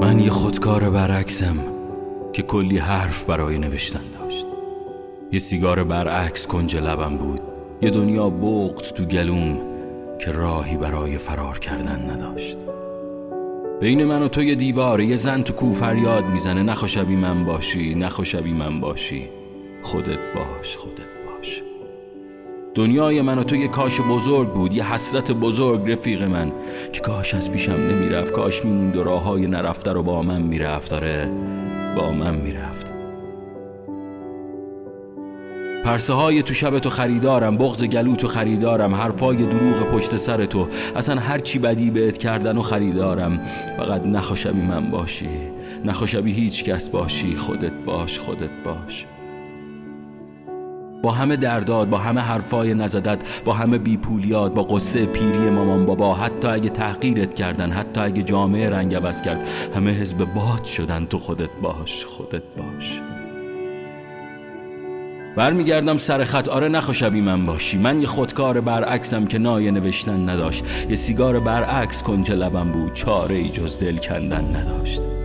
[0.00, 1.56] من یه خودکار برعکسم
[2.32, 4.46] که کلی حرف برای نوشتن داشت.
[5.32, 7.40] یه سیگار برعکس کنج لبم بود.
[7.82, 9.60] یه دنیا بغض تو گلوم
[10.18, 12.58] که راهی برای فرار کردن نداشت.
[13.80, 16.62] بین من و تو یه دیواره یه زن تو کو فریاد می‌زنه.
[16.62, 19.28] نخو شبی من باشی نخو شبی من باشی.
[19.82, 21.15] خودت باش خودت
[22.76, 24.74] دنیای من و تو یه کاش بزرگ بود.
[24.74, 26.52] یه حسرت بزرگ رفیق من.
[26.92, 28.32] که کاش از پیشم نمی‌رفت.
[28.32, 30.90] کاش میموند و راه های نرفته رو با من می‌رفت.
[30.90, 31.30] داره
[31.96, 32.92] با من می‌رفت.
[35.84, 40.68] پرسه های تو شب تو خریدارم بغز گلو تو خریدارم حرفای دروغ پشت سر تو.
[40.96, 43.40] اصلا هر چی بدی بهت کردن و خریدارم.
[43.76, 45.28] فقط نخوشبی من باشی.
[45.84, 47.36] نخوشبی هیچ کس باشی.
[47.36, 49.06] خودت باش خودت باش.
[51.02, 56.14] با همه درداد با همه حرفای نزدت با همه بیپولیات با قصه پیری مامان بابا
[56.14, 61.18] حتی اگه تحقیرت کردن حتی اگه جامعه رنگ عوض کرد همه حزب باد شدن تو
[61.18, 63.00] خودت باش خودت باش.
[65.36, 67.78] برمیگردم سر خط آره نخوشبی من باشی.
[67.78, 70.64] من یه خودکار برعکسم که نایه نوشتن نداشت.
[70.90, 75.15] یه سیگار برعکس کنج لبم بود چاره ای جز دل کندن نداشت.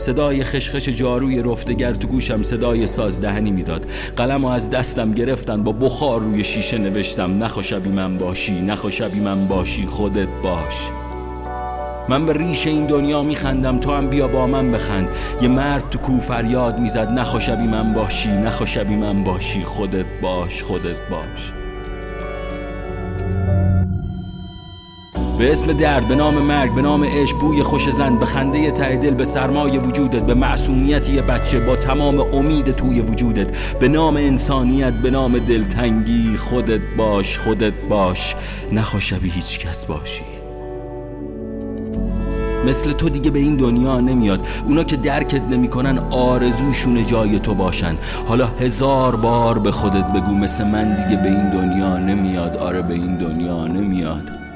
[0.00, 3.86] صدای خشخش جاروی رفتگر تو گوشم صدای ساز دهنی می‌داد.
[4.16, 9.86] قلم از دستم گرفتن با بخار روی شیشه نوشتم نخوشبی من باشی نخوشبی من باشی
[9.86, 10.90] خودت باش.
[12.08, 15.08] من به ریش این دنیا میخندم تو هم بیا با من بخند.
[15.42, 21.08] یه مرد تو کو فریاد می‌زد نخوشبی من باشی نخوشبی من باشی خودت باش خودت
[21.10, 21.52] باش.
[25.40, 28.96] به اسم درد به نام مرگ به نام عشق بوی خوش زن به خنده ته
[28.96, 33.76] دل به سرمای وجودت به معصومیت یه بچه با تمام امید توی وجودت.
[33.78, 38.36] به نام انسانیت به نام دلتنگی خودت باش خودت باش.
[38.72, 40.24] نخوشبی هیچ کس باشی.
[42.66, 44.46] مثل تو دیگه به این دنیا نمیاد.
[44.66, 47.94] اونا که درکت نمی‌کنن آرزوشون جای تو باشن.
[48.28, 52.56] حالا هزار بار به خودت بگو مثل من دیگه به این دنیا نمیاد.
[52.56, 54.49] آره به این دنیا نمیاد.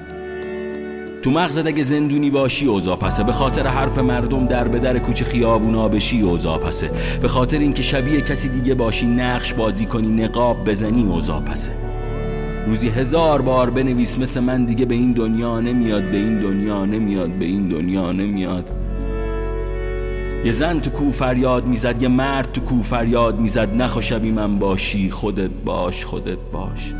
[1.24, 3.22] تو مغزت اگه زندونی باشی اوضاع پسه.
[3.22, 6.90] به خاطر حرف مردم در به در کوچه خیابونا بشی اوضاع پسه.
[7.22, 11.72] به خاطر اینکه شبیه کسی دیگه باشی نقش بازی کنی نقاب بزنی اوضاع پسه.
[12.66, 17.30] روزی هزار بار بنویس مثل من دیگه به این دنیا نمیاد به این دنیا نمیاد
[17.30, 18.70] به این دنیا نمیاد.
[20.44, 23.82] یه زن تو کو فریاد می‌زد یه مرد تو کو فریاد می‌زد.
[23.82, 26.94] نخو شبی من باشی خودت باش خودت باش.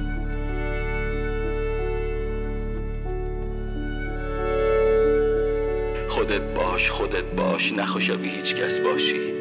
[6.15, 9.34] خودت باش خودت باش نخو شبی هیچ کس باشی.